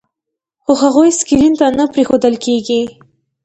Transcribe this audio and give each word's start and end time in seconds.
خو 0.63 0.71
هغوی 0.83 1.09
سکرین 1.19 1.53
ته 1.59 1.65
نه 1.77 1.85
پرېښودل 1.93 2.35
کېږي. 2.45 2.81